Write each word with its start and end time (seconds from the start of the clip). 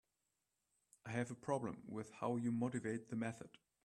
I 1.05 1.11
have 1.11 1.29
a 1.29 1.35
problem 1.35 1.83
with 1.87 2.09
how 2.11 2.35
you 2.37 2.51
motivate 2.51 3.09
the 3.11 3.15
method. 3.15 3.49